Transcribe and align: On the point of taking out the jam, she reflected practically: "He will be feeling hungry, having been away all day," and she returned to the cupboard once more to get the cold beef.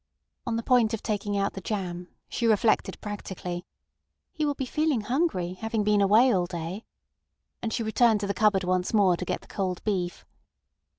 On 0.47 0.55
the 0.55 0.63
point 0.63 0.95
of 0.95 1.03
taking 1.03 1.37
out 1.37 1.53
the 1.53 1.61
jam, 1.61 2.07
she 2.27 2.47
reflected 2.47 2.99
practically: 3.01 3.67
"He 4.33 4.45
will 4.47 4.55
be 4.55 4.65
feeling 4.65 5.01
hungry, 5.01 5.53
having 5.53 5.83
been 5.83 6.01
away 6.01 6.33
all 6.33 6.47
day," 6.47 6.85
and 7.61 7.71
she 7.71 7.83
returned 7.83 8.19
to 8.21 8.25
the 8.25 8.33
cupboard 8.33 8.63
once 8.63 8.95
more 8.95 9.15
to 9.15 9.25
get 9.25 9.41
the 9.41 9.47
cold 9.47 9.83
beef. 9.83 10.25